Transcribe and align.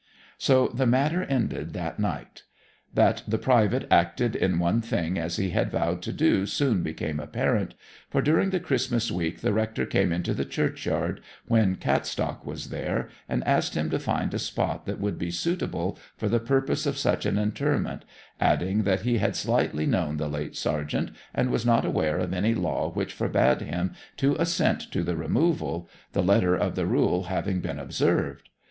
So 0.39 0.67
the 0.69 0.87
matter 0.87 1.21
ended 1.21 1.73
that 1.73 1.99
night. 1.99 2.41
That 2.91 3.21
the 3.27 3.37
private 3.37 3.85
acted 3.91 4.35
in 4.35 4.57
one 4.57 4.81
thing 4.81 5.19
as 5.19 5.35
he 5.35 5.51
had 5.51 5.69
vowed 5.69 6.01
to 6.01 6.11
do 6.11 6.47
soon 6.47 6.81
became 6.81 7.19
apparent, 7.19 7.75
for 8.09 8.19
during 8.19 8.49
the 8.49 8.59
Christmas 8.59 9.11
week 9.11 9.41
the 9.41 9.53
rector 9.53 9.85
came 9.85 10.11
into 10.11 10.33
the 10.33 10.43
churchyard 10.43 11.21
when 11.45 11.75
Cattstock 11.75 12.43
was 12.47 12.69
there, 12.71 13.09
and 13.29 13.43
asked 13.43 13.75
him 13.75 13.91
to 13.91 13.99
find 13.99 14.33
a 14.33 14.39
spot 14.39 14.87
that 14.87 14.99
would 14.99 15.19
be 15.19 15.29
suitable 15.29 15.99
for 16.17 16.27
the 16.27 16.39
purpose 16.39 16.87
of 16.87 16.97
such 16.97 17.27
an 17.27 17.37
interment, 17.37 18.03
adding 18.39 18.81
that 18.85 19.01
he 19.01 19.19
had 19.19 19.35
slightly 19.35 19.85
known 19.85 20.17
the 20.17 20.27
late 20.27 20.55
sergeant, 20.57 21.11
and 21.31 21.51
was 21.51 21.63
not 21.63 21.85
aware 21.85 22.17
of 22.17 22.33
any 22.33 22.55
law 22.55 22.89
which 22.89 23.13
forbade 23.13 23.61
him 23.61 23.93
to 24.17 24.33
assent 24.37 24.79
to 24.91 25.03
the 25.03 25.15
removal, 25.15 25.87
the 26.13 26.23
letter 26.23 26.55
of 26.55 26.73
the 26.73 26.87
rule 26.87 27.25
having 27.25 27.59
been 27.61 27.77
observed. 27.77 28.49